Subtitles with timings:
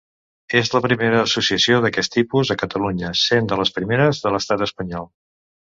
[0.61, 5.11] És la primera associació d'aquest tipus a Catalunya, sent de les primeres de l'Estat Espanyol.